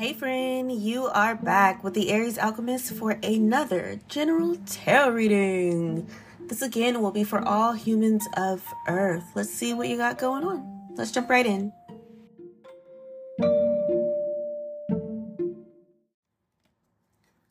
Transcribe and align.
Hey 0.00 0.14
friend, 0.14 0.72
you 0.72 1.08
are 1.08 1.34
back 1.34 1.84
with 1.84 1.92
the 1.92 2.08
Aries 2.08 2.38
Alchemist 2.38 2.94
for 2.94 3.18
another 3.22 4.00
general 4.08 4.56
tarot 4.64 5.10
reading. 5.10 6.08
This 6.40 6.62
again 6.62 7.02
will 7.02 7.10
be 7.10 7.22
for 7.22 7.46
all 7.46 7.74
humans 7.74 8.26
of 8.34 8.64
Earth. 8.88 9.24
Let's 9.34 9.50
see 9.50 9.74
what 9.74 9.88
you 9.88 9.98
got 9.98 10.16
going 10.16 10.42
on. 10.42 10.94
Let's 10.94 11.10
jump 11.10 11.28
right 11.28 11.44
in. 11.44 11.70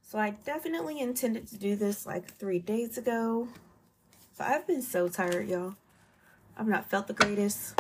So 0.02 0.18
I 0.18 0.32
definitely 0.44 1.00
intended 1.00 1.48
to 1.50 1.58
do 1.60 1.76
this 1.76 2.08
like 2.08 2.34
three 2.34 2.58
days 2.58 2.98
ago. 2.98 3.48
But 4.40 4.48
I've 4.48 4.66
been 4.66 4.82
so 4.82 5.08
tired, 5.08 5.50
y'all. 5.50 5.76
I've 6.58 6.68
not 6.68 6.90
felt 6.90 7.06
the 7.06 7.14
greatest. 7.14 7.80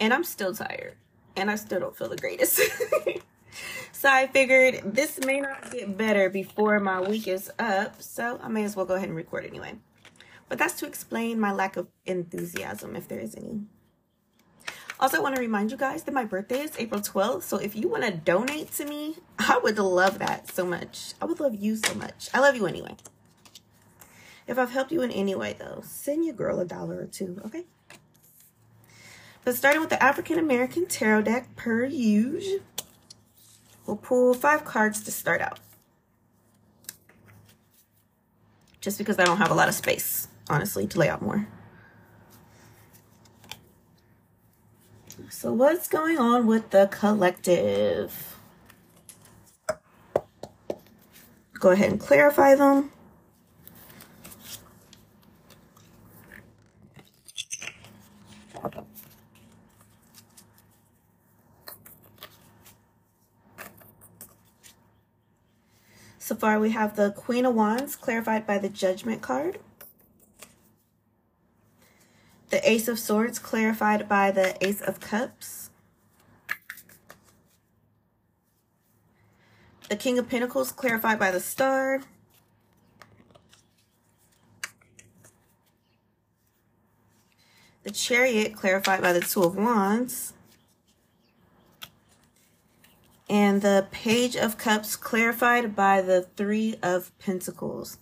And 0.00 0.14
I'm 0.14 0.24
still 0.24 0.54
tired 0.54 0.96
and 1.36 1.50
I 1.50 1.56
still 1.56 1.80
don't 1.80 1.96
feel 1.96 2.08
the 2.08 2.16
greatest. 2.16 2.60
so 3.92 4.08
I 4.08 4.26
figured 4.26 4.94
this 4.94 5.18
may 5.24 5.40
not 5.40 5.70
get 5.70 5.96
better 5.96 6.28
before 6.30 6.80
my 6.80 7.00
week 7.00 7.28
is 7.28 7.50
up, 7.58 8.02
so 8.02 8.38
I 8.42 8.48
may 8.48 8.64
as 8.64 8.76
well 8.76 8.86
go 8.86 8.94
ahead 8.94 9.08
and 9.08 9.16
record 9.16 9.46
anyway. 9.46 9.74
But 10.48 10.58
that's 10.58 10.74
to 10.80 10.86
explain 10.86 11.40
my 11.40 11.52
lack 11.52 11.76
of 11.76 11.88
enthusiasm, 12.04 12.94
if 12.96 13.08
there 13.08 13.20
is 13.20 13.34
any. 13.34 13.62
Also, 15.00 15.16
I 15.16 15.20
want 15.20 15.34
to 15.34 15.40
remind 15.40 15.72
you 15.72 15.76
guys 15.76 16.04
that 16.04 16.14
my 16.14 16.24
birthday 16.24 16.60
is 16.60 16.72
April 16.78 17.00
12th, 17.00 17.42
so 17.42 17.56
if 17.56 17.74
you 17.74 17.88
want 17.88 18.04
to 18.04 18.12
donate 18.12 18.70
to 18.74 18.84
me, 18.84 19.16
I 19.38 19.58
would 19.58 19.78
love 19.78 20.18
that 20.20 20.48
so 20.52 20.64
much. 20.64 21.14
I 21.20 21.24
would 21.24 21.40
love 21.40 21.54
you 21.54 21.76
so 21.76 21.94
much. 21.94 22.28
I 22.32 22.38
love 22.40 22.54
you 22.54 22.66
anyway. 22.66 22.96
If 24.46 24.58
I've 24.58 24.70
helped 24.70 24.92
you 24.92 25.02
in 25.02 25.10
any 25.10 25.34
way, 25.34 25.56
though, 25.58 25.80
send 25.84 26.24
your 26.24 26.34
girl 26.34 26.60
a 26.60 26.64
dollar 26.64 27.00
or 27.00 27.06
two, 27.06 27.40
okay? 27.46 27.64
But 29.44 29.56
starting 29.56 29.80
with 29.80 29.90
the 29.90 30.02
African 30.02 30.38
American 30.38 30.86
Tarot 30.86 31.22
deck 31.22 31.56
per 31.56 31.84
usual, 31.84 32.60
we'll 33.86 33.96
pull 33.96 34.34
five 34.34 34.64
cards 34.64 35.02
to 35.02 35.10
start 35.10 35.40
out. 35.40 35.58
Just 38.80 38.98
because 38.98 39.18
I 39.18 39.24
don't 39.24 39.38
have 39.38 39.50
a 39.50 39.54
lot 39.54 39.68
of 39.68 39.74
space, 39.74 40.28
honestly, 40.48 40.86
to 40.86 40.98
lay 40.98 41.08
out 41.08 41.22
more. 41.22 41.48
So 45.28 45.52
what's 45.52 45.88
going 45.88 46.18
on 46.18 46.46
with 46.46 46.70
the 46.70 46.88
collective? 46.92 48.36
Go 51.54 51.70
ahead 51.70 51.90
and 51.90 52.00
clarify 52.00 52.54
them. 52.54 52.92
Far, 66.42 66.58
we 66.58 66.70
have 66.70 66.96
the 66.96 67.12
Queen 67.12 67.46
of 67.46 67.54
Wands 67.54 67.94
clarified 67.94 68.48
by 68.48 68.58
the 68.58 68.68
Judgment 68.68 69.22
card. 69.22 69.60
The 72.50 72.68
Ace 72.68 72.88
of 72.88 72.98
Swords 72.98 73.38
clarified 73.38 74.08
by 74.08 74.32
the 74.32 74.56
Ace 74.60 74.80
of 74.80 74.98
Cups. 74.98 75.70
The 79.88 79.94
King 79.94 80.18
of 80.18 80.28
Pentacles 80.28 80.72
clarified 80.72 81.20
by 81.20 81.30
the 81.30 81.38
Star. 81.38 82.00
The 87.84 87.92
Chariot 87.92 88.56
clarified 88.56 89.00
by 89.00 89.12
the 89.12 89.20
Two 89.20 89.44
of 89.44 89.54
Wands 89.54 90.32
and 93.32 93.62
the 93.62 93.86
Page 93.90 94.36
of 94.36 94.58
Cups 94.58 94.94
clarified 94.94 95.74
by 95.74 96.02
the 96.02 96.20
Three 96.36 96.76
of 96.82 97.16
Pentacles. 97.18 97.96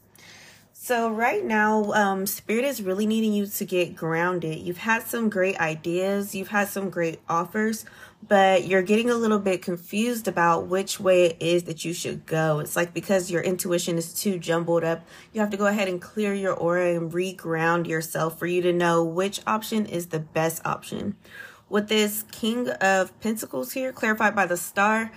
So 0.73 1.09
right 1.09 1.45
now, 1.45 1.93
um, 1.93 2.27
Spirit 2.27 2.65
is 2.65 2.83
really 2.83 3.07
needing 3.07 3.33
you 3.33 3.47
to 3.47 3.65
get 3.65 3.95
grounded. 3.95 4.59
You've 4.59 4.79
had 4.79 5.05
some 5.05 5.31
great 5.31 5.57
ideas. 5.61 6.35
You've 6.35 6.49
had 6.49 6.67
some 6.67 6.91
great 6.91 7.21
offers, 7.29 7.85
but 8.27 8.67
you're 8.67 8.83
getting 8.83 9.09
a 9.09 9.15
little 9.15 9.39
bit 9.39 9.63
confused 9.63 10.27
about 10.27 10.67
which 10.67 10.99
way 10.99 11.27
it 11.27 11.37
is 11.39 11.63
that 11.65 11.85
you 11.85 11.93
should 11.93 12.27
go. 12.27 12.59
It's 12.59 12.75
like 12.75 12.93
because 12.93 13.31
your 13.31 13.43
intuition 13.43 13.99
is 13.99 14.13
too 14.13 14.37
jumbled 14.37 14.83
up, 14.83 15.07
you 15.33 15.41
have 15.41 15.51
to 15.51 15.57
go 15.57 15.67
ahead 15.67 15.87
and 15.87 16.03
clear 16.03 16.35
your 16.35 16.55
aura 16.55 16.97
and 16.97 17.13
reground 17.13 17.87
yourself 17.87 18.37
for 18.37 18.49
you 18.49 18.63
to 18.63 18.73
know 18.73 19.05
which 19.05 19.43
option 19.47 19.87
is 19.87 20.07
the 20.07 20.19
best 20.19 20.61
option 20.65 21.15
with 21.71 21.89
this 21.89 22.25
King 22.33 22.69
of 22.69 23.19
Pentacles 23.21 23.73
here, 23.73 23.93
clarified 23.93 24.37
by 24.37 24.45
the 24.45 24.57
star, 24.57 25.11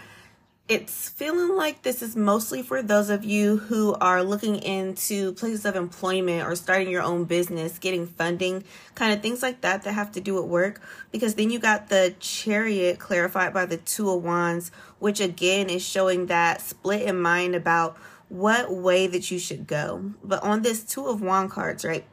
it's 0.69 1.09
feeling 1.09 1.57
like 1.57 1.81
this 1.81 2.01
is 2.01 2.15
mostly 2.15 2.63
for 2.63 2.81
those 2.81 3.09
of 3.09 3.25
you 3.25 3.57
who 3.57 3.95
are 3.95 4.23
looking 4.23 4.55
into 4.55 5.33
places 5.33 5.65
of 5.65 5.75
employment 5.75 6.47
or 6.47 6.55
starting 6.55 6.89
your 6.89 7.01
own 7.01 7.25
business, 7.25 7.77
getting 7.77 8.07
funding, 8.07 8.63
kind 8.95 9.11
of 9.11 9.21
things 9.21 9.43
like 9.43 9.59
that 9.59 9.83
that 9.83 9.91
have 9.91 10.13
to 10.13 10.21
do 10.21 10.35
with 10.35 10.45
work. 10.45 10.81
Because 11.11 11.35
then 11.35 11.49
you 11.49 11.59
got 11.59 11.89
the 11.89 12.15
chariot 12.21 12.97
clarified 12.97 13.53
by 13.53 13.65
the 13.65 13.75
two 13.75 14.09
of 14.09 14.23
wands, 14.23 14.71
which 14.99 15.19
again 15.19 15.69
is 15.69 15.85
showing 15.85 16.27
that 16.27 16.61
split 16.61 17.01
in 17.01 17.21
mind 17.21 17.55
about 17.55 17.97
what 18.29 18.73
way 18.73 19.05
that 19.07 19.29
you 19.29 19.39
should 19.39 19.67
go. 19.67 20.13
But 20.23 20.41
on 20.43 20.61
this 20.61 20.83
two 20.83 21.07
of 21.07 21.21
wand 21.21 21.51
cards, 21.51 21.83
right? 21.83 22.05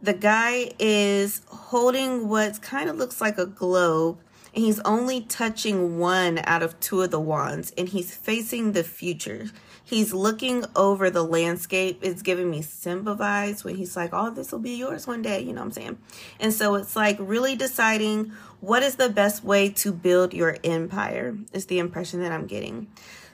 The 0.00 0.14
guy 0.14 0.70
is 0.78 1.42
holding 1.48 2.28
what 2.28 2.62
kind 2.62 2.88
of 2.88 2.96
looks 2.96 3.20
like 3.20 3.36
a 3.36 3.46
globe 3.46 4.18
and 4.54 4.64
he's 4.64 4.80
only 4.80 5.20
touching 5.20 5.98
one 5.98 6.38
out 6.44 6.62
of 6.62 6.78
two 6.80 7.02
of 7.02 7.10
the 7.10 7.20
wands 7.20 7.72
and 7.76 7.88
he's 7.88 8.14
facing 8.14 8.72
the 8.72 8.84
future. 8.84 9.50
He's 9.84 10.12
looking 10.12 10.64
over 10.76 11.10
the 11.10 11.24
landscape. 11.24 11.98
It's 12.02 12.22
giving 12.22 12.50
me 12.50 12.62
Simba 12.62 13.16
vibes 13.16 13.64
when 13.64 13.76
he's 13.76 13.96
like, 13.96 14.10
oh, 14.12 14.30
this 14.30 14.52
will 14.52 14.58
be 14.58 14.76
yours 14.76 15.06
one 15.06 15.22
day. 15.22 15.40
You 15.40 15.52
know 15.52 15.60
what 15.60 15.66
I'm 15.66 15.72
saying? 15.72 15.98
And 16.38 16.52
so 16.52 16.76
it's 16.76 16.94
like 16.94 17.16
really 17.20 17.56
deciding 17.56 18.32
what 18.60 18.82
is 18.82 18.96
the 18.96 19.08
best 19.08 19.44
way 19.44 19.68
to 19.70 19.92
build 19.92 20.34
your 20.34 20.56
empire 20.62 21.36
is 21.52 21.66
the 21.66 21.78
impression 21.78 22.20
that 22.20 22.32
I'm 22.32 22.46
getting. 22.46 22.88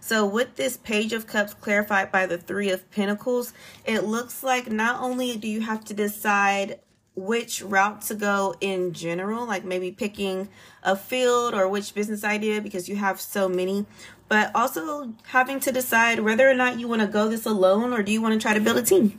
So 0.05 0.27
with 0.27 0.57
this 0.57 0.77
Page 0.77 1.15
of 1.15 1.27
Cups 1.27 1.55
clarified 1.55 2.13
by 2.13 2.27
the 2.27 2.37
Three 2.37 2.69
of 2.69 2.91
Pentacles, 2.91 3.55
it 3.87 4.05
looks 4.05 4.43
like 4.43 4.71
not 4.71 5.01
only 5.01 5.35
do 5.39 5.49
you 5.49 5.63
have 5.63 5.83
to 5.87 5.95
decide 5.95 6.79
which 7.17 7.63
route 7.63 8.03
to 8.03 8.15
go 8.15 8.55
in 8.61 8.93
general, 8.93 9.47
like 9.47 9.65
maybe 9.65 9.91
picking 9.91 10.51
a 10.83 10.95
field 10.95 11.55
or 11.55 11.67
which 11.67 11.95
business 11.95 12.23
idea 12.23 12.61
because 12.61 12.87
you 12.87 12.97
have 12.97 13.19
so 13.19 13.49
many, 13.49 13.87
but 14.29 14.51
also 14.55 15.15
having 15.29 15.59
to 15.61 15.73
decide 15.73 16.21
whether 16.21 16.51
or 16.51 16.55
not 16.55 16.79
you 16.79 16.87
want 16.87 17.01
to 17.01 17.09
go 17.09 17.27
this 17.27 17.47
alone 17.47 17.95
or 17.95 18.03
do 18.03 18.13
you 18.13 18.21
want 18.21 18.35
to 18.35 18.39
try 18.39 18.53
to 18.53 18.61
build 18.61 18.77
a 18.77 18.83
team. 18.83 19.19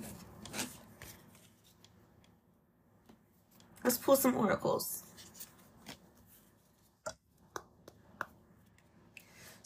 Let's 3.83 3.97
pull 3.97 4.17
some 4.17 4.35
oracles. 4.35 5.04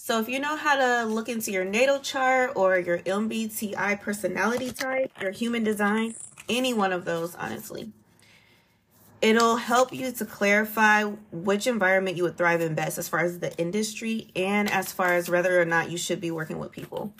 So 0.09 0.19
if 0.19 0.27
you 0.27 0.39
know 0.39 0.55
how 0.55 0.75
to 0.75 1.05
look 1.05 1.29
into 1.29 1.51
your 1.51 1.63
natal 1.63 1.99
chart 1.99 2.53
or 2.55 2.79
your 2.79 2.97
MBTI 2.97 4.01
personality 4.01 4.71
type, 4.71 5.11
your 5.21 5.29
human 5.29 5.63
design, 5.63 6.15
any 6.49 6.73
one 6.73 6.91
of 6.91 7.05
those, 7.05 7.35
honestly, 7.35 7.91
it'll 9.21 9.57
help 9.57 9.93
you 9.93 10.11
to 10.11 10.25
clarify 10.25 11.03
which 11.03 11.67
environment 11.67 12.17
you 12.17 12.23
would 12.23 12.39
thrive 12.39 12.59
in 12.59 12.73
best 12.73 12.97
as 12.97 13.07
far 13.07 13.19
as 13.19 13.37
the 13.37 13.55
industry 13.59 14.31
and 14.35 14.71
as 14.71 14.91
far 14.91 15.13
as 15.13 15.29
whether 15.29 15.61
or 15.61 15.65
not 15.65 15.91
you 15.91 15.97
should 15.99 16.19
be 16.19 16.31
working 16.31 16.57
with 16.57 16.71
people. 16.71 17.13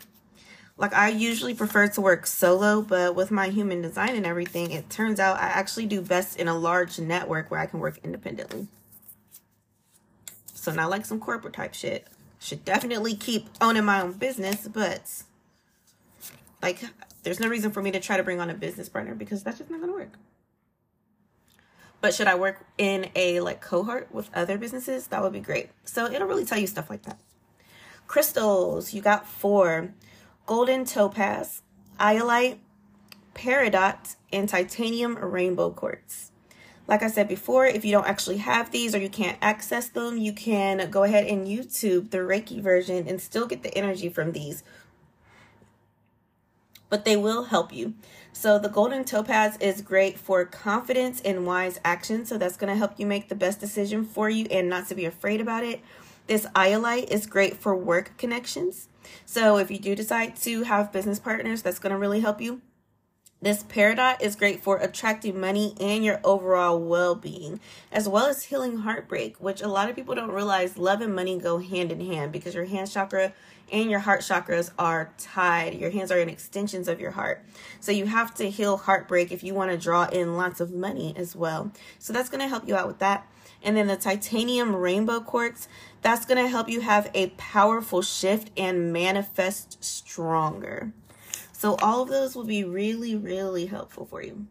Like 0.76 0.96
I 0.96 1.10
usually 1.10 1.54
prefer 1.54 1.90
to 1.90 2.02
work 2.02 2.26
solo, 2.26 2.82
but 2.82 3.14
with 3.14 3.30
my 3.30 3.50
human 3.50 3.84
design 3.84 4.16
and 4.16 4.26
everything, 4.26 4.72
it 4.72 4.90
turns 4.90 5.20
out 5.20 5.38
I 5.38 5.50
actually 5.50 5.86
do 5.86 6.02
best 6.02 6.40
in 6.40 6.48
a 6.48 6.58
large 6.58 6.98
network 6.98 7.52
where 7.52 7.60
I 7.60 7.68
can 7.68 7.82
work 7.82 8.00
independently. 8.04 8.68
So 10.56 10.72
not 10.72 10.90
like 10.90 11.06
some 11.06 11.20
corporate 11.20 11.54
type 11.54 11.76
shit 11.76 12.08
should 12.40 12.64
definitely 12.66 13.16
keep 13.16 13.50
owning 13.62 13.86
my 13.86 14.02
own 14.02 14.14
business, 14.14 14.68
but 14.68 15.24
like 16.62 16.82
there's 17.24 17.40
no 17.40 17.48
reason 17.48 17.72
for 17.72 17.82
me 17.82 17.92
to 17.92 18.00
try 18.00 18.18
to 18.18 18.24
bring 18.24 18.40
on 18.40 18.50
a 18.50 18.54
business 18.54 18.90
partner 18.90 19.14
because 19.14 19.44
that's 19.44 19.60
just 19.60 19.70
not 19.70 19.82
gonna 19.82 19.94
work. 19.94 20.14
But 22.02 22.14
should 22.14 22.28
I 22.28 22.36
work 22.36 22.66
in 22.78 23.10
a 23.16 23.42
like 23.42 23.62
cohort 23.62 24.14
with 24.14 24.30
other 24.34 24.58
businesses? 24.58 25.08
That 25.08 25.22
would 25.22 25.34
be 25.34 25.42
great. 25.42 25.70
So 25.84 26.06
it'll 26.06 26.28
really 26.28 26.46
tell 26.46 26.58
you 26.58 26.68
stuff 26.68 26.90
like 26.90 27.04
that. 27.04 27.20
Crystals, 28.08 28.94
you 28.94 29.02
got 29.02 29.28
four. 29.28 29.94
Golden 30.46 30.86
topaz, 30.86 31.62
iolite, 32.00 32.58
peridot, 33.36 34.16
and 34.34 34.50
titanium 34.50 35.16
rainbow 35.18 35.70
quartz. 35.70 36.32
Like 36.90 37.04
I 37.04 37.08
said 37.08 37.28
before, 37.28 37.68
if 37.68 37.86
you 37.86 37.92
don't 37.92 38.08
actually 38.08 38.38
have 38.38 38.72
these 38.72 38.96
or 38.96 38.98
you 38.98 39.10
can't 39.10 39.38
access 39.44 39.90
them, 39.90 40.18
you 40.18 40.34
can 40.34 40.90
go 40.90 41.04
ahead 41.04 41.28
and 41.28 41.46
YouTube 41.48 42.10
the 42.10 42.18
Reiki 42.18 42.60
version 42.60 43.08
and 43.08 43.22
still 43.22 43.46
get 43.46 43.62
the 43.62 43.78
energy 43.78 44.10
from 44.10 44.32
these. 44.32 44.64
But 46.90 47.06
they 47.06 47.16
will 47.16 47.44
help 47.44 47.72
you. 47.72 47.94
So 48.34 48.58
the 48.58 48.70
golden 48.70 49.04
topaz 49.04 49.56
is 49.58 49.84
great 49.84 50.18
for 50.18 50.44
confidence 50.46 51.22
and 51.22 51.46
wise 51.46 51.80
action. 51.86 52.26
So 52.26 52.40
that's 52.40 52.58
going 52.58 52.74
to 52.74 52.78
help 52.80 53.00
you 53.00 53.06
make 53.06 53.30
the 53.30 53.36
best 53.36 53.60
decision 53.60 54.04
for 54.04 54.28
you 54.28 54.48
and 54.50 54.68
not 54.68 54.88
to 54.88 54.96
be 54.96 55.06
afraid 55.06 55.42
about 55.42 55.64
it. 55.64 55.82
This 56.26 56.48
iolite 56.56 57.12
is 57.12 57.28
great 57.28 57.58
for 57.58 57.76
work 57.76 58.18
connections. 58.18 58.88
So 59.28 59.60
if 59.60 59.70
you 59.70 59.78
do 59.78 59.94
decide 59.94 60.38
to 60.38 60.64
have 60.64 60.92
business 60.92 61.20
partners, 61.20 61.62
that's 61.62 61.78
going 61.78 61.94
to 61.94 62.00
really 62.00 62.22
help 62.22 62.42
you. 62.42 62.64
This 63.42 63.64
peridot 63.64 64.22
is 64.22 64.36
great 64.36 64.62
for 64.62 64.80
attracting 64.80 65.40
money 65.40 65.74
and 65.80 66.04
your 66.04 66.20
overall 66.26 66.78
well 66.78 67.16
being, 67.16 67.62
as 67.90 68.10
well 68.10 68.26
as 68.26 68.44
healing 68.44 68.80
heartbreak, 68.80 69.38
which 69.38 69.62
a 69.62 69.70
lot 69.70 69.90
of 69.90 69.96
people 69.96 70.14
don't 70.14 70.32
realize 70.32 70.78
love 70.78 71.00
and 71.00 71.16
money 71.16 71.40
go 71.40 71.60
hand 71.60 71.90
in 71.90 72.02
hand 72.02 72.34
because 72.34 72.54
your 72.54 72.66
hand 72.66 72.92
chakra 72.92 73.32
and 73.72 73.90
your 73.90 74.02
heart 74.02 74.22
chakras 74.22 74.72
are 74.78 75.14
tied. 75.18 75.76
Your 75.76 75.90
hands 75.90 76.12
are 76.12 76.20
in 76.20 76.28
extensions 76.28 76.90
of 76.90 77.00
your 77.00 77.12
heart. 77.12 77.46
So 77.80 77.94
you 77.94 78.08
have 78.08 78.34
to 78.36 78.50
heal 78.50 78.76
heartbreak 78.76 79.32
if 79.32 79.42
you 79.42 79.54
want 79.54 79.72
to 79.72 79.78
draw 79.78 80.04
in 80.10 80.36
lots 80.36 80.60
of 80.60 80.74
money 80.74 81.14
as 81.16 81.34
well. 81.34 81.72
So 81.98 82.12
that's 82.12 82.28
going 82.28 82.42
to 82.42 82.50
help 82.50 82.68
you 82.68 82.76
out 82.76 82.88
with 82.88 83.00
that. 83.00 83.26
And 83.64 83.78
then 83.78 83.88
the 83.88 83.96
titanium 83.96 84.76
rainbow 84.76 85.22
quartz, 85.22 85.70
that's 86.02 86.26
going 86.26 86.44
to 86.44 86.50
help 86.50 86.68
you 86.68 86.82
have 86.82 87.10
a 87.14 87.30
powerful 87.38 88.02
shift 88.02 88.52
and 88.58 88.92
manifest 88.92 89.82
stronger. 89.82 90.92
So 91.60 91.76
all 91.82 92.04
of 92.04 92.08
those 92.08 92.38
will 92.38 92.46
be 92.46 92.64
really, 92.64 93.18
really 93.18 93.66
helpful 93.66 94.06
for 94.06 94.24
you. 94.24 94.48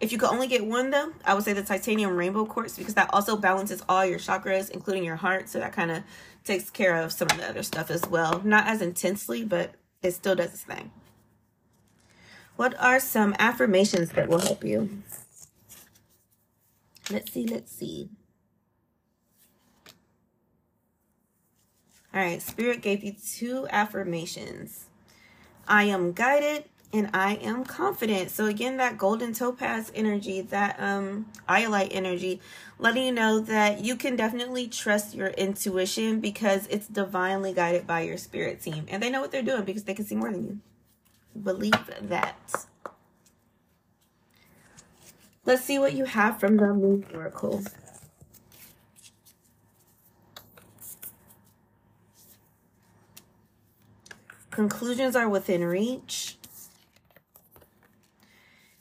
If 0.00 0.12
you 0.12 0.18
could 0.18 0.28
only 0.28 0.48
get 0.48 0.66
one 0.66 0.90
though, 0.90 1.14
I 1.24 1.32
would 1.32 1.44
say 1.44 1.54
the 1.54 1.62
titanium 1.62 2.14
rainbow 2.14 2.44
quartz 2.44 2.76
because 2.76 2.92
that 2.92 3.08
also 3.14 3.38
balances 3.38 3.82
all 3.88 4.04
your 4.04 4.18
chakras, 4.18 4.68
including 4.68 5.02
your 5.02 5.16
heart. 5.16 5.48
So 5.48 5.60
that 5.60 5.72
kind 5.72 5.90
of 5.90 6.02
takes 6.44 6.68
care 6.68 6.94
of 6.94 7.10
some 7.10 7.28
of 7.30 7.38
the 7.38 7.48
other 7.48 7.62
stuff 7.62 7.90
as 7.90 8.02
well. 8.06 8.42
Not 8.44 8.66
as 8.66 8.82
intensely, 8.82 9.46
but 9.46 9.72
it 10.02 10.10
still 10.10 10.34
does 10.34 10.52
its 10.52 10.62
thing. 10.62 10.90
What 12.56 12.78
are 12.78 13.00
some 13.00 13.34
affirmations 13.38 14.10
that 14.10 14.28
will 14.28 14.40
help 14.40 14.62
you? 14.62 15.02
Let's 17.10 17.32
see, 17.32 17.46
let's 17.46 17.72
see. 17.72 18.10
All 22.12 22.20
right, 22.20 22.42
Spirit 22.42 22.82
gave 22.82 23.02
you 23.02 23.14
two 23.14 23.66
affirmations. 23.70 24.89
I 25.70 25.84
am 25.84 26.12
guided 26.12 26.64
and 26.92 27.08
I 27.14 27.36
am 27.36 27.64
confident. 27.64 28.32
So 28.32 28.46
again, 28.46 28.76
that 28.78 28.98
golden 28.98 29.32
topaz 29.32 29.92
energy, 29.94 30.40
that 30.40 30.76
um 30.80 31.26
iolite 31.48 31.90
energy, 31.92 32.40
letting 32.80 33.04
you 33.04 33.12
know 33.12 33.38
that 33.38 33.84
you 33.84 33.94
can 33.94 34.16
definitely 34.16 34.66
trust 34.66 35.14
your 35.14 35.28
intuition 35.28 36.18
because 36.20 36.66
it's 36.66 36.88
divinely 36.88 37.52
guided 37.54 37.86
by 37.86 38.00
your 38.00 38.18
spirit 38.18 38.60
team. 38.60 38.86
And 38.88 39.00
they 39.00 39.10
know 39.10 39.20
what 39.20 39.30
they're 39.30 39.42
doing 39.42 39.64
because 39.64 39.84
they 39.84 39.94
can 39.94 40.04
see 40.04 40.16
more 40.16 40.32
than 40.32 40.44
you. 40.44 40.58
Believe 41.40 41.88
that. 42.02 42.66
Let's 45.44 45.64
see 45.64 45.78
what 45.78 45.94
you 45.94 46.04
have 46.04 46.40
from 46.40 46.56
the 46.56 46.74
moon 46.74 47.06
oracle. 47.14 47.62
Conclusions 54.60 55.16
are 55.16 55.26
within 55.26 55.64
reach. 55.64 56.36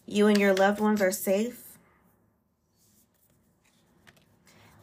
You 0.05 0.27
and 0.27 0.37
your 0.37 0.53
loved 0.53 0.81
ones 0.81 1.01
are 1.01 1.09
safe. 1.09 1.77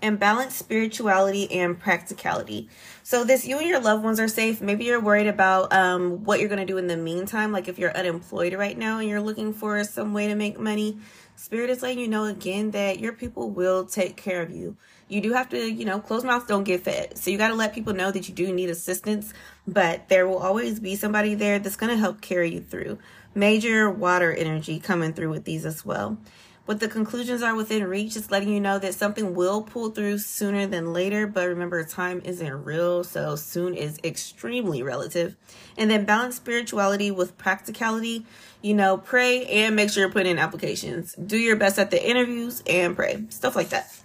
And 0.00 0.18
balance 0.18 0.54
spirituality 0.54 1.52
and 1.52 1.78
practicality. 1.78 2.70
So 3.02 3.24
this 3.24 3.46
you 3.46 3.58
and 3.58 3.68
your 3.68 3.78
loved 3.78 4.04
ones 4.04 4.18
are 4.18 4.26
safe. 4.26 4.62
Maybe 4.62 4.86
you're 4.86 4.98
worried 4.98 5.26
about 5.26 5.70
um, 5.70 6.24
what 6.24 6.40
you're 6.40 6.48
going 6.48 6.66
to 6.66 6.72
do 6.72 6.78
in 6.78 6.86
the 6.86 6.96
meantime. 6.96 7.52
Like 7.52 7.68
if 7.68 7.78
you're 7.78 7.94
unemployed 7.94 8.54
right 8.54 8.78
now 8.78 8.98
and 8.98 9.06
you're 9.06 9.20
looking 9.20 9.52
for 9.52 9.84
some 9.84 10.14
way 10.14 10.28
to 10.28 10.34
make 10.34 10.58
money, 10.58 10.96
Spirit 11.34 11.68
is 11.68 11.82
letting 11.82 11.98
you 11.98 12.08
know 12.08 12.24
again 12.24 12.70
that 12.70 13.00
your 13.00 13.12
people 13.12 13.50
will 13.50 13.84
take 13.84 14.16
care 14.16 14.40
of 14.40 14.50
you. 14.50 14.78
You 15.08 15.20
do 15.20 15.32
have 15.32 15.48
to, 15.50 15.58
you 15.58 15.84
know, 15.84 16.00
closed 16.00 16.26
mouths 16.26 16.46
don't 16.46 16.64
get 16.64 16.82
fed. 16.82 17.16
So 17.16 17.30
you 17.30 17.38
got 17.38 17.48
to 17.48 17.54
let 17.54 17.74
people 17.74 17.94
know 17.94 18.10
that 18.10 18.28
you 18.28 18.34
do 18.34 18.52
need 18.52 18.70
assistance, 18.70 19.32
but 19.66 20.08
there 20.08 20.26
will 20.26 20.38
always 20.38 20.80
be 20.80 20.96
somebody 20.96 21.34
there 21.34 21.58
that's 21.58 21.76
going 21.76 21.90
to 21.90 21.96
help 21.96 22.20
carry 22.20 22.52
you 22.54 22.60
through. 22.60 22.98
Major 23.34 23.88
water 23.88 24.32
energy 24.32 24.80
coming 24.80 25.12
through 25.12 25.30
with 25.30 25.44
these 25.44 25.64
as 25.64 25.84
well. 25.84 26.18
What 26.64 26.80
the 26.80 26.88
conclusions 26.88 27.42
are 27.42 27.54
within 27.54 27.84
reach 27.84 28.16
is 28.16 28.32
letting 28.32 28.48
you 28.48 28.58
know 28.58 28.80
that 28.80 28.94
something 28.94 29.36
will 29.36 29.62
pull 29.62 29.90
through 29.90 30.18
sooner 30.18 30.66
than 30.66 30.92
later, 30.92 31.28
but 31.28 31.46
remember, 31.46 31.84
time 31.84 32.20
isn't 32.24 32.64
real, 32.64 33.04
so 33.04 33.36
soon 33.36 33.74
is 33.74 34.00
extremely 34.02 34.82
relative. 34.82 35.36
And 35.78 35.88
then 35.88 36.04
balance 36.04 36.34
spirituality 36.34 37.12
with 37.12 37.38
practicality. 37.38 38.26
You 38.62 38.74
know, 38.74 38.98
pray 38.98 39.46
and 39.46 39.76
make 39.76 39.90
sure 39.90 40.02
you're 40.02 40.10
putting 40.10 40.32
in 40.32 40.38
applications. 40.40 41.14
Do 41.14 41.36
your 41.36 41.54
best 41.54 41.78
at 41.78 41.92
the 41.92 42.04
interviews 42.04 42.64
and 42.66 42.96
pray. 42.96 43.26
Stuff 43.28 43.54
like 43.54 43.68
that. 43.68 43.96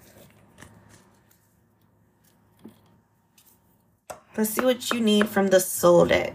Let's 4.37 4.51
see 4.51 4.63
what 4.63 4.91
you 4.91 5.01
need 5.01 5.27
from 5.27 5.47
the 5.49 5.59
soul 5.59 6.05
deck. 6.05 6.33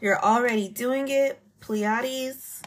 You're 0.00 0.22
already 0.22 0.68
doing 0.68 1.08
it, 1.08 1.40
Pleiades 1.58 2.62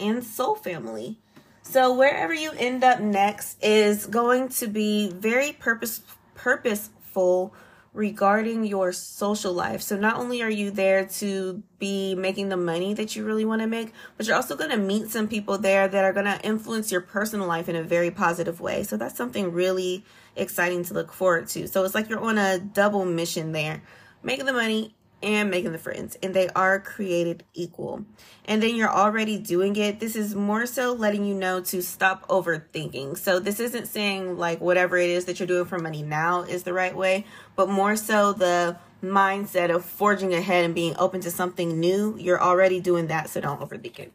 and 0.00 0.24
Soul 0.24 0.56
Family. 0.56 1.18
So 1.62 1.94
wherever 1.94 2.34
you 2.34 2.50
end 2.58 2.82
up 2.82 2.98
next 2.98 3.62
is 3.62 4.06
going 4.06 4.48
to 4.48 4.66
be 4.66 5.10
very 5.10 5.52
purpose 5.52 6.02
purposeful 6.34 7.54
regarding 7.92 8.64
your 8.64 8.92
social 8.92 9.52
life. 9.52 9.82
So 9.82 9.96
not 9.96 10.16
only 10.16 10.42
are 10.42 10.50
you 10.50 10.70
there 10.70 11.06
to 11.06 11.62
be 11.78 12.14
making 12.14 12.48
the 12.48 12.56
money 12.56 12.94
that 12.94 13.16
you 13.16 13.24
really 13.24 13.44
want 13.44 13.62
to 13.62 13.66
make, 13.66 13.92
but 14.16 14.26
you're 14.26 14.36
also 14.36 14.56
going 14.56 14.70
to 14.70 14.76
meet 14.76 15.10
some 15.10 15.26
people 15.26 15.58
there 15.58 15.88
that 15.88 16.04
are 16.04 16.12
going 16.12 16.26
to 16.26 16.40
influence 16.42 16.92
your 16.92 17.00
personal 17.00 17.48
life 17.48 17.68
in 17.68 17.74
a 17.74 17.82
very 17.82 18.10
positive 18.10 18.60
way. 18.60 18.84
So 18.84 18.96
that's 18.96 19.16
something 19.16 19.52
really 19.52 20.04
exciting 20.36 20.84
to 20.84 20.94
look 20.94 21.12
forward 21.12 21.48
to. 21.48 21.66
So 21.66 21.84
it's 21.84 21.94
like 21.94 22.08
you're 22.08 22.20
on 22.20 22.38
a 22.38 22.60
double 22.60 23.04
mission 23.04 23.52
there. 23.52 23.82
Make 24.22 24.44
the 24.44 24.52
money 24.52 24.94
and 25.22 25.50
making 25.50 25.72
the 25.72 25.78
friends 25.78 26.16
and 26.22 26.34
they 26.34 26.48
are 26.50 26.80
created 26.80 27.44
equal. 27.54 28.04
And 28.44 28.62
then 28.62 28.74
you're 28.74 28.90
already 28.90 29.38
doing 29.38 29.76
it. 29.76 30.00
This 30.00 30.16
is 30.16 30.34
more 30.34 30.66
so 30.66 30.92
letting 30.92 31.24
you 31.24 31.34
know 31.34 31.60
to 31.60 31.82
stop 31.82 32.26
overthinking. 32.28 33.18
So 33.18 33.38
this 33.38 33.60
isn't 33.60 33.86
saying 33.86 34.38
like 34.38 34.60
whatever 34.60 34.96
it 34.96 35.10
is 35.10 35.26
that 35.26 35.38
you're 35.38 35.46
doing 35.46 35.66
for 35.66 35.78
money 35.78 36.02
now 36.02 36.42
is 36.42 36.62
the 36.62 36.72
right 36.72 36.96
way 36.96 37.24
but 37.56 37.68
more 37.68 37.96
so 37.96 38.32
the 38.32 38.76
mindset 39.02 39.74
of 39.74 39.84
forging 39.84 40.34
ahead 40.34 40.64
and 40.64 40.74
being 40.74 40.94
open 40.98 41.20
to 41.22 41.30
something 41.30 41.78
new. 41.78 42.16
You're 42.18 42.40
already 42.40 42.80
doing 42.80 43.06
that 43.08 43.30
so 43.30 43.40
don't 43.40 43.60
overthink 43.60 43.98
it. 43.98 44.12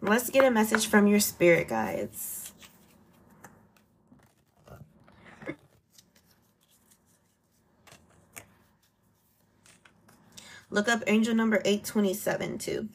Let's 0.00 0.30
get 0.30 0.44
a 0.44 0.50
message 0.50 0.86
from 0.86 1.06
your 1.06 1.20
spirit 1.20 1.68
guides 1.68 2.45
Look 10.70 10.88
up 10.88 11.02
angel 11.06 11.34
number 11.34 11.62
827 11.64 12.58
too. 12.58 12.88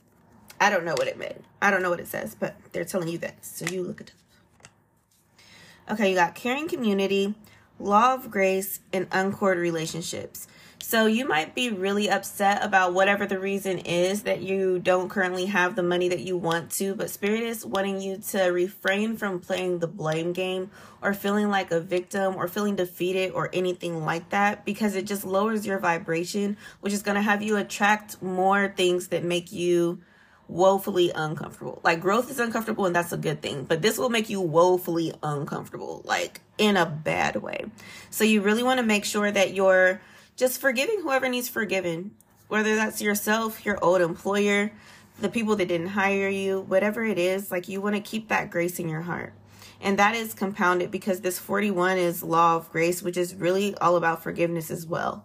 I 0.60 0.70
don't 0.70 0.86
know 0.86 0.94
what 0.94 1.08
it 1.08 1.18
meant. 1.18 1.44
I 1.62 1.72
don't 1.72 1.82
know 1.82 1.90
what 1.90 2.00
it 2.00 2.08
says, 2.08 2.36
but 2.36 2.56
they're 2.72 2.86
telling 2.86 3.08
you 3.08 3.18
that. 3.20 3.44
So 3.46 3.66
you 3.66 3.84
look 3.84 4.02
it 4.02 4.12
up. 4.12 5.94
Okay, 5.94 6.10
you 6.10 6.16
got 6.16 6.36
caring 6.36 6.68
community, 6.68 7.34
law 7.80 8.14
of 8.14 8.30
grace, 8.30 8.80
and 8.94 9.08
uncored 9.12 9.58
relationships. 9.58 10.48
So 10.82 11.06
you 11.06 11.26
might 11.26 11.56
be 11.56 11.70
really 11.70 12.10
upset 12.10 12.64
about 12.64 12.94
whatever 12.94 13.26
the 13.26 13.40
reason 13.40 13.78
is 13.80 14.24
that 14.24 14.42
you 14.42 14.80
don't 14.80 15.10
currently 15.10 15.46
have 15.46 15.76
the 15.76 15.84
money 15.84 16.10
that 16.10 16.20
you 16.20 16.36
want 16.36 16.72
to, 16.72 16.96
but 16.96 17.10
Spirit 17.10 17.44
is 17.44 17.66
wanting 17.66 18.02
you 18.02 18.18
to 18.32 18.46
refrain 18.46 19.16
from 19.16 19.40
playing 19.40 19.80
the 19.80 19.88
blame 19.88 20.34
game 20.34 20.70
or 21.02 21.14
feeling 21.14 21.50
like 21.50 21.72
a 21.72 21.80
victim 21.80 22.36
or 22.36 22.48
feeling 22.48 22.76
defeated 22.76 23.32
or 23.32 23.50
anything 23.54 24.04
like 24.04 24.30
that 24.30 24.66
because 24.66 24.96
it 24.96 25.06
just 25.06 25.24
lowers 25.24 25.66
your 25.66 25.80
vibration, 25.80 26.58
which 26.82 26.94
is 26.94 27.04
going 27.04 27.16
to 27.16 27.22
have 27.22 27.42
you 27.42 27.58
attract 27.58 28.22
more 28.22 28.74
things 28.76 29.10
that 29.10 29.24
make 29.24 29.52
you 29.52 30.02
woefully 30.48 31.12
uncomfortable. 31.16 31.80
Like 31.84 32.02
growth 32.02 32.30
is 32.30 32.40
uncomfortable 32.40 32.86
and 32.86 32.96
that's 32.96 33.14
a 33.14 33.18
good 33.18 33.42
thing, 33.42 33.64
but 33.64 33.82
this 33.82 33.98
will 33.98 34.10
make 34.10 34.30
you 34.30 34.42
woefully 34.42 35.14
uncomfortable, 35.24 36.02
like 36.04 36.42
in 36.58 36.76
a 36.76 36.86
bad 36.86 37.38
way. 37.38 37.66
So 38.10 38.26
you 38.26 38.42
really 38.42 38.64
want 38.64 38.80
to 38.80 38.86
make 38.86 39.06
sure 39.06 39.32
that 39.32 39.54
you're 39.54 40.02
just 40.42 40.60
forgiving 40.60 41.02
whoever 41.04 41.30
needs 41.30 41.48
forgiven, 41.48 42.10
whether 42.48 42.76
that's 42.76 43.00
yourself, 43.00 43.64
your 43.64 43.78
old 43.86 44.02
employer, 44.02 44.72
the 45.20 45.30
people 45.30 45.56
that 45.56 45.68
didn't 45.68 45.90
hire 45.90 46.30
you, 46.30 46.62
whatever 46.62 47.06
it 47.06 47.20
is, 47.20 47.52
like 47.52 47.70
you 47.70 47.80
want 47.80 47.96
to 47.96 48.02
keep 48.02 48.28
that 48.30 48.50
grace 48.50 48.80
in 48.80 48.90
your 48.90 49.02
heart. 49.02 49.34
And 49.80 50.00
that 50.00 50.16
is 50.16 50.34
compounded 50.34 50.90
because 50.90 51.22
this 51.22 51.38
41 51.38 52.00
is 52.00 52.24
law 52.24 52.56
of 52.56 52.72
grace, 52.72 53.04
which 53.04 53.18
is 53.18 53.36
really 53.36 53.76
all 53.76 53.98
about 53.98 54.24
forgiveness 54.24 54.72
as 54.72 54.88
well. 54.88 55.24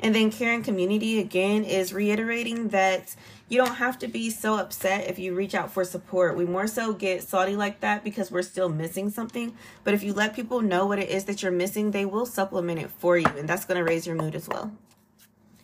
And 0.00 0.14
then 0.14 0.30
Caring 0.30 0.62
Community 0.62 1.18
again 1.18 1.64
is 1.64 1.92
reiterating 1.92 2.68
that 2.68 3.14
you 3.48 3.58
don't 3.58 3.76
have 3.76 3.98
to 4.00 4.08
be 4.08 4.28
so 4.30 4.58
upset 4.58 5.08
if 5.08 5.18
you 5.18 5.34
reach 5.34 5.54
out 5.54 5.72
for 5.72 5.84
support. 5.84 6.36
We 6.36 6.44
more 6.44 6.66
so 6.66 6.92
get 6.92 7.22
salty 7.22 7.56
like 7.56 7.80
that 7.80 8.04
because 8.04 8.30
we're 8.30 8.42
still 8.42 8.68
missing 8.68 9.08
something. 9.10 9.56
But 9.84 9.94
if 9.94 10.02
you 10.02 10.12
let 10.12 10.34
people 10.34 10.60
know 10.60 10.86
what 10.86 10.98
it 10.98 11.08
is 11.08 11.24
that 11.24 11.42
you're 11.42 11.52
missing, 11.52 11.92
they 11.92 12.04
will 12.04 12.26
supplement 12.26 12.80
it 12.80 12.90
for 12.90 13.16
you. 13.16 13.26
And 13.38 13.48
that's 13.48 13.64
going 13.64 13.78
to 13.78 13.84
raise 13.84 14.06
your 14.06 14.16
mood 14.16 14.34
as 14.34 14.48
well. 14.48 14.72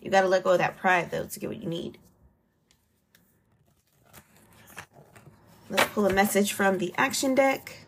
You 0.01 0.11
got 0.11 0.23
to 0.23 0.29
let 0.29 0.45
go 0.45 0.53
of 0.53 0.59
that 0.59 0.77
pride, 0.77 1.11
though, 1.11 1.27
to 1.27 1.41
get 1.41 1.49
what 1.49 1.63
you 1.63 1.69
need. 1.69 1.99
Let's 5.69 5.93
pull 5.93 6.07
a 6.07 6.13
message 6.13 6.53
from 6.53 6.79
the 6.79 6.93
action 6.97 7.35
deck. 7.35 7.82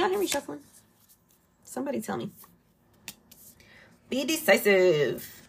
Y'all 0.00 0.08
hear 0.08 0.18
me 0.18 0.26
shuffling? 0.26 0.60
Somebody 1.62 2.00
tell 2.00 2.16
me. 2.16 2.30
Be 4.08 4.24
decisive. 4.24 5.42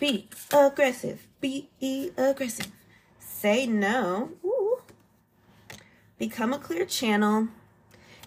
Be 0.00 0.28
aggressive. 0.52 1.26
Be 1.40 1.68
aggressive. 2.16 2.66
Say 3.18 3.66
no. 3.66 4.30
Ooh. 4.44 4.82
Become 6.18 6.52
a 6.52 6.58
clear 6.58 6.84
channel 6.84 7.48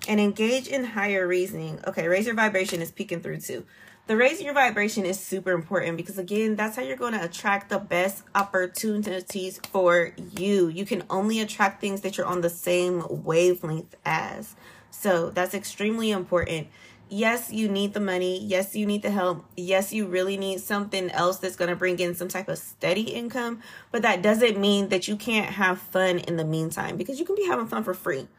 and 0.07 0.19
engage 0.19 0.67
in 0.67 0.85
higher 0.85 1.27
reasoning. 1.27 1.79
Okay, 1.85 2.07
raise 2.07 2.25
your 2.25 2.35
vibration 2.35 2.81
is 2.81 2.91
peeking 2.91 3.21
through 3.21 3.41
too. 3.41 3.65
The 4.07 4.17
raising 4.17 4.45
your 4.45 4.55
vibration 4.55 5.05
is 5.05 5.19
super 5.19 5.51
important 5.51 5.95
because 5.97 6.17
again, 6.17 6.55
that's 6.55 6.75
how 6.75 6.81
you're 6.81 6.97
going 6.97 7.13
to 7.13 7.23
attract 7.23 7.69
the 7.69 7.77
best 7.77 8.23
opportunities 8.33 9.59
for 9.71 10.13
you. 10.17 10.69
You 10.69 10.85
can 10.85 11.03
only 11.09 11.39
attract 11.39 11.81
things 11.81 12.01
that 12.01 12.17
you're 12.17 12.25
on 12.25 12.41
the 12.41 12.49
same 12.49 13.03
wavelength 13.09 13.95
as. 14.05 14.55
So 14.91 15.29
that's 15.31 15.53
extremely 15.53 16.11
important. 16.11 16.67
Yes, 17.09 17.51
you 17.51 17.67
need 17.67 17.93
the 17.93 17.99
money. 17.99 18.39
Yes, 18.39 18.73
you 18.73 18.85
need 18.85 19.01
the 19.01 19.11
help. 19.11 19.45
Yes, 19.57 19.91
you 19.91 20.07
really 20.07 20.37
need 20.37 20.61
something 20.61 21.11
else 21.11 21.39
that's 21.39 21.57
going 21.57 21.69
to 21.69 21.75
bring 21.75 21.99
in 21.99 22.15
some 22.15 22.29
type 22.29 22.47
of 22.47 22.57
steady 22.57 23.01
income. 23.01 23.61
But 23.91 24.03
that 24.03 24.21
doesn't 24.21 24.57
mean 24.57 24.89
that 24.89 25.09
you 25.09 25.17
can't 25.17 25.53
have 25.55 25.79
fun 25.79 26.19
in 26.19 26.37
the 26.37 26.45
meantime 26.45 26.95
because 26.95 27.19
you 27.19 27.25
can 27.25 27.35
be 27.35 27.45
having 27.47 27.67
fun 27.67 27.83
for 27.83 27.93
free 27.93 28.29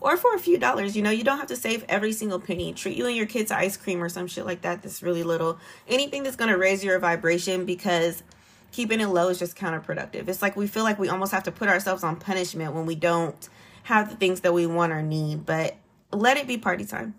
or 0.00 0.16
for 0.16 0.34
a 0.34 0.38
few 0.38 0.58
dollars. 0.58 0.96
You 0.96 1.02
know, 1.02 1.10
you 1.10 1.24
don't 1.24 1.38
have 1.38 1.48
to 1.48 1.56
save 1.56 1.84
every 1.88 2.12
single 2.12 2.40
penny. 2.40 2.72
Treat 2.72 2.96
you 2.96 3.06
and 3.06 3.16
your 3.16 3.26
kids 3.26 3.50
ice 3.50 3.76
cream 3.76 4.02
or 4.02 4.08
some 4.08 4.26
shit 4.26 4.46
like 4.46 4.62
that 4.62 4.82
that's 4.82 5.02
really 5.02 5.22
little. 5.22 5.58
Anything 5.86 6.22
that's 6.22 6.36
going 6.36 6.50
to 6.50 6.56
raise 6.56 6.82
your 6.82 6.98
vibration 6.98 7.66
because 7.66 8.22
keeping 8.72 9.00
it 9.00 9.08
low 9.08 9.28
is 9.28 9.38
just 9.38 9.56
counterproductive. 9.56 10.26
It's 10.28 10.40
like 10.40 10.56
we 10.56 10.66
feel 10.66 10.84
like 10.84 10.98
we 10.98 11.10
almost 11.10 11.32
have 11.32 11.42
to 11.42 11.52
put 11.52 11.68
ourselves 11.68 12.02
on 12.02 12.16
punishment 12.16 12.74
when 12.74 12.86
we 12.86 12.94
don't 12.94 13.48
have 13.84 14.08
the 14.08 14.16
things 14.16 14.40
that 14.40 14.54
we 14.54 14.66
want 14.66 14.92
or 14.92 15.02
need. 15.02 15.44
But 15.44 15.76
let 16.12 16.36
it 16.36 16.46
be 16.46 16.56
party 16.56 16.84
time. 16.84 17.14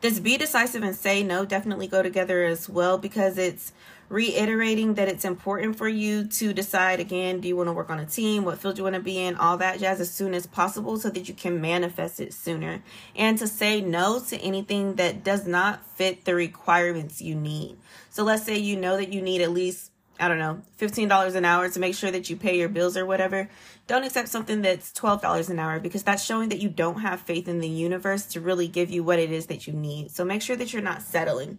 This 0.00 0.18
be 0.18 0.38
decisive 0.38 0.82
and 0.82 0.96
say 0.96 1.22
no. 1.22 1.44
Definitely 1.44 1.86
go 1.86 2.02
together 2.02 2.44
as 2.44 2.68
well 2.68 2.96
because 2.96 3.36
it's 3.36 3.72
reiterating 4.08 4.94
that 4.94 5.08
it's 5.08 5.24
important 5.24 5.76
for 5.76 5.88
you 5.88 6.26
to 6.26 6.52
decide 6.52 6.98
again 6.98 7.40
do 7.40 7.46
you 7.46 7.56
want 7.56 7.68
to 7.68 7.72
work 7.72 7.90
on 7.90 8.00
a 8.00 8.06
team? 8.06 8.44
What 8.44 8.58
field 8.58 8.76
you 8.78 8.84
want 8.84 8.96
to 8.96 9.00
be 9.00 9.18
in? 9.18 9.36
All 9.36 9.58
that 9.58 9.78
jazz 9.78 10.00
as 10.00 10.10
soon 10.10 10.34
as 10.34 10.46
possible 10.46 10.98
so 10.98 11.10
that 11.10 11.28
you 11.28 11.34
can 11.34 11.60
manifest 11.60 12.18
it 12.18 12.32
sooner. 12.32 12.82
And 13.14 13.38
to 13.38 13.46
say 13.46 13.80
no 13.80 14.20
to 14.28 14.36
anything 14.38 14.94
that 14.94 15.22
does 15.22 15.46
not 15.46 15.86
fit 15.86 16.24
the 16.24 16.34
requirements 16.34 17.20
you 17.20 17.34
need. 17.34 17.76
So 18.08 18.24
let's 18.24 18.44
say 18.44 18.58
you 18.58 18.76
know 18.76 18.96
that 18.96 19.12
you 19.12 19.20
need 19.20 19.42
at 19.42 19.50
least 19.50 19.92
I 20.20 20.28
don't 20.28 20.38
know, 20.38 20.60
$15 20.78 21.34
an 21.34 21.44
hour 21.44 21.68
to 21.68 21.80
make 21.80 21.94
sure 21.94 22.10
that 22.10 22.28
you 22.28 22.36
pay 22.36 22.58
your 22.58 22.68
bills 22.68 22.96
or 22.96 23.06
whatever, 23.06 23.48
don't 23.86 24.04
accept 24.04 24.28
something 24.28 24.60
that's 24.60 24.92
$12 24.92 25.48
an 25.48 25.58
hour 25.58 25.80
because 25.80 26.02
that's 26.02 26.22
showing 26.22 26.50
that 26.50 26.60
you 26.60 26.68
don't 26.68 27.00
have 27.00 27.22
faith 27.22 27.48
in 27.48 27.60
the 27.60 27.68
universe 27.68 28.26
to 28.26 28.40
really 28.40 28.68
give 28.68 28.90
you 28.90 29.02
what 29.02 29.18
it 29.18 29.32
is 29.32 29.46
that 29.46 29.66
you 29.66 29.72
need. 29.72 30.10
So 30.10 30.24
make 30.24 30.42
sure 30.42 30.56
that 30.56 30.72
you're 30.72 30.82
not 30.82 31.02
settling. 31.02 31.58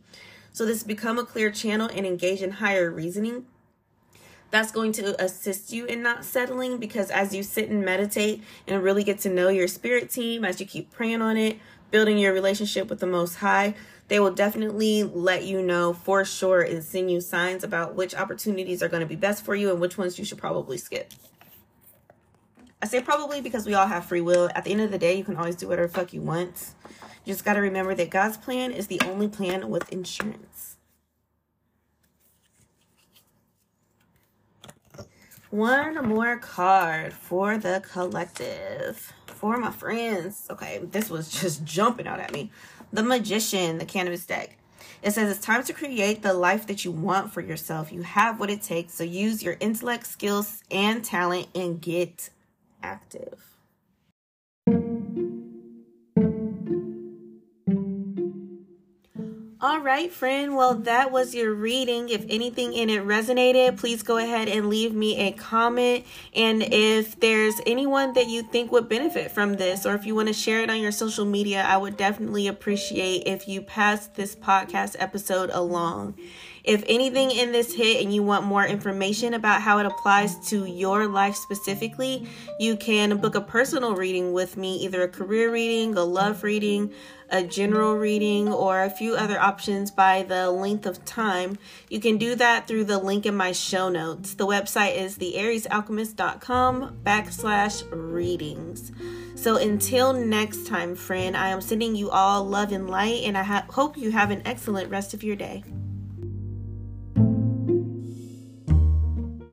So 0.53 0.65
this 0.65 0.84
become 0.84 1.18
a 1.18 1.25
clear 1.25 1.50
channel 1.50 1.89
and 1.91 2.06
engage 2.06 2.41
in 2.41 2.51
higher 2.51 2.91
reasoning. 2.91 3.48
That's 4.51 4.72
going 4.72 4.91
to 4.94 5.24
assist 5.24 5.72
you 5.72 5.86
in 5.86 6.03
not 6.03 6.25
settling 6.25 6.77
because 6.77 7.10
as 7.10 7.34
you 7.34 7.41
sit 7.41 7.70
and 7.70 7.84
meditate 7.84 8.44
and 8.68 8.84
really 8.84 9.03
get 9.03 9.20
to 9.20 9.30
know 9.30 9.48
your 9.48 9.68
spirit 9.68 10.10
team, 10.10 10.44
as 10.44 10.60
you 10.60 10.65
keep 10.68 10.91
praying 10.91 11.22
on 11.22 11.38
it, 11.38 11.58
building 11.91 12.17
your 12.17 12.33
relationship 12.33 12.89
with 12.89 13.00
the 13.00 13.07
Most 13.07 13.36
High, 13.36 13.75
they 14.07 14.19
will 14.19 14.33
definitely 14.33 15.03
let 15.03 15.43
you 15.43 15.62
know 15.62 15.93
for 15.93 16.25
sure 16.25 16.62
and 16.62 16.83
send 16.83 17.12
you 17.12 17.21
signs 17.21 17.63
about 17.63 17.95
which 17.95 18.15
opportunities 18.15 18.81
are 18.81 18.89
going 18.89 19.01
to 19.01 19.07
be 19.07 19.15
best 19.15 19.45
for 19.45 19.55
you 19.55 19.69
and 19.71 19.79
which 19.79 19.98
ones 19.98 20.17
you 20.17 20.25
should 20.25 20.38
probably 20.38 20.77
skip. 20.77 21.13
I 22.81 22.88
say 22.88 23.01
probably 23.01 23.41
because 23.41 23.67
we 23.67 23.74
all 23.75 23.88
have 23.88 24.05
free 24.05 24.21
will. 24.21 24.50
At 24.55 24.63
the 24.63 24.71
end 24.71 24.81
of 24.81 24.91
the 24.91 24.98
day, 24.98 25.15
you 25.15 25.24
can 25.24 25.36
always 25.36 25.55
do 25.55 25.67
whatever 25.67 25.88
fuck 25.88 26.13
you 26.13 26.21
want. 26.21 26.71
You 27.24 27.33
just 27.33 27.45
got 27.45 27.53
to 27.53 27.62
remember 27.62 27.93
that 27.93 28.10
God's 28.10 28.38
plan 28.38 28.71
is 28.71 28.88
the 28.88 29.00
only 29.05 29.27
plan 29.27 29.69
with 29.69 29.91
insurance. 29.93 30.77
One 35.51 36.07
more 36.07 36.38
card 36.38 37.13
for 37.13 37.57
the 37.57 37.83
collective. 37.91 39.13
For 39.41 39.57
my 39.57 39.71
friends. 39.71 40.45
Okay, 40.51 40.77
this 40.83 41.10
was 41.10 41.27
just 41.41 41.63
jumping 41.65 42.05
out 42.05 42.19
at 42.19 42.31
me. 42.31 42.51
The 42.93 43.01
Magician, 43.01 43.79
the 43.79 43.86
Cannabis 43.86 44.24
deck. 44.24 44.55
It 45.01 45.13
says 45.13 45.36
it's 45.36 45.43
time 45.43 45.63
to 45.63 45.74
create 45.74 46.21
the 46.21 46.31
life 46.31 46.67
that 46.67 46.86
you 46.86 46.91
want 46.91 47.33
for 47.33 47.41
yourself. 47.41 47.91
You 47.91 48.03
have 48.03 48.39
what 48.39 48.51
it 48.51 48.62
takes, 48.62 48.93
so 48.93 49.03
use 49.03 49.41
your 49.41 49.57
intellect, 49.60 50.05
skills, 50.05 50.62
and 50.69 51.03
talent 51.03 51.48
and 51.55 51.81
get 51.81 52.29
active. 52.83 53.50
All 59.63 59.80
right, 59.80 60.12
friend. 60.12 60.56
Well, 60.56 60.74
that 60.74 61.12
was 61.12 61.36
your 61.36 61.53
reading. 61.53 62.10
If 62.10 62.25
anything 62.30 62.74
in 62.74 62.89
it 62.89 63.06
resonated, 63.06 63.77
please 63.77 64.01
go 64.01 64.18
ahead 64.18 64.48
and 64.48 64.70
leave 64.70 64.91
me 64.91 65.15
a 65.20 65.34
comment. 65.34 66.03
And 66.36 66.63
if 66.63 67.20
there's 67.20 67.62
anyone 67.68 68.13
that 68.13 68.27
you 68.27 68.41
think 68.41 68.72
would 68.72 68.89
benefit 68.89 69.30
from 69.30 69.53
this, 69.53 69.86
or 69.86 69.94
if 69.94 70.03
you 70.03 70.15
want 70.15 70.30
to 70.30 70.34
share 70.34 70.63
it 70.63 70.72
on 70.72 70.80
your 70.80 70.91
social 70.91 71.25
media, 71.25 71.62
I 71.62 71.77
would 71.77 71.96
definitely 71.96 72.48
appreciate 72.48 73.27
if 73.27 73.48
you 73.48 73.62
pass 73.62 74.08
this 74.08 74.36
podcast 74.36 74.96
episode 74.98 75.51
along. 75.53 76.15
If 76.63 76.84
anything 76.88 77.32
in 77.32 77.51
this 77.51 77.74
hit 77.74 78.03
and 78.03 78.13
you 78.13 78.24
want 78.24 78.46
more 78.46 78.65
information 78.65 79.34
about 79.34 79.62
how 79.62 79.80
it 79.80 79.86
applies 79.86 80.36
to 80.50 80.65
your 80.65 81.08
life 81.08 81.36
specifically, 81.36 82.27
you 82.60 82.75
can 82.77 83.18
book 83.18 83.36
a 83.36 83.41
personal 83.41 83.96
reading 83.96 84.34
with 84.34 84.58
me, 84.58 84.77
either 84.77 85.01
a 85.01 85.08
career 85.08 85.51
reading, 85.51 85.96
a 85.98 86.03
love 86.03 86.44
reading, 86.44 86.94
a 87.32 87.41
general 87.44 87.96
reading, 87.96 88.51
or 88.51 88.84
a 88.84 88.89
few 88.89 89.15
other 89.15 89.39
options 89.39 89.89
by 89.89 90.22
the 90.24 90.51
length 90.51 90.86
of 90.86 91.03
time. 91.06 91.58
You 91.89 92.00
can 92.00 92.18
do 92.18 92.36
that 92.36 92.68
through 92.68 92.84
the 92.84 92.98
link 92.98 93.25
in 93.25 93.36
my 93.36 93.53
show 93.53 93.89
notes. 93.89 94.34
The 94.36 94.46
website 94.46 94.98
is 94.98 95.18
theariesalchemist.com 95.18 97.00
backslash 97.03 97.84
readings. 97.91 98.91
So 99.36 99.56
until 99.56 100.13
next 100.13 100.68
time, 100.68 100.96
friend, 100.96 101.36
I 101.36 101.50
am 101.50 101.62
sending 101.62 101.96
you 101.96 102.12
all 102.12 102.44
love 102.44 102.72
and 102.72 102.89
light, 102.89 103.24
and 103.24 103.38
I 103.38 103.44
ha- 103.44 103.65
hope 103.70 103.98
you 103.98 104.12
have 104.12 104.30
an 104.30 104.41
excellent 104.46 104.91
rest 104.91 105.13
of 105.13 105.24
your 105.24 105.36
day. 105.36 105.63